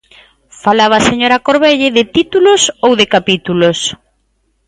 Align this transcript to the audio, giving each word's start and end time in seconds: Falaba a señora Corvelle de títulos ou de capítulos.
Falaba 0.63 0.95
a 0.99 1.05
señora 1.09 1.43
Corvelle 1.47 1.89
de 1.97 2.03
títulos 2.15 2.61
ou 2.85 2.91
de 2.99 3.05
capítulos. 3.15 3.79